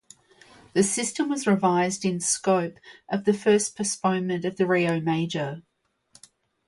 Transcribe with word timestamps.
The 0.73 0.81
system 0.81 1.29
was 1.29 1.45
revised 1.45 2.05
in 2.05 2.19
scope 2.21 2.79
of 3.07 3.25
the 3.25 3.35
first 3.35 3.77
postponement 3.77 4.45
of 4.45 4.57
the 4.57 4.65
Rio 4.65 4.99
Major. 4.99 5.61